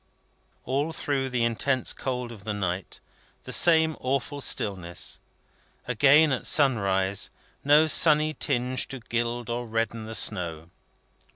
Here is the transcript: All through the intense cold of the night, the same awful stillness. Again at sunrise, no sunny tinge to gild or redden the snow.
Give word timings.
All 0.65 0.93
through 0.93 1.29
the 1.29 1.43
intense 1.43 1.93
cold 1.93 2.31
of 2.31 2.43
the 2.43 2.55
night, 2.55 2.99
the 3.43 3.51
same 3.53 3.95
awful 3.99 4.41
stillness. 4.41 5.19
Again 5.87 6.31
at 6.31 6.47
sunrise, 6.47 7.29
no 7.63 7.85
sunny 7.85 8.33
tinge 8.33 8.87
to 8.87 8.99
gild 8.99 9.47
or 9.47 9.67
redden 9.67 10.07
the 10.07 10.15
snow. 10.15 10.71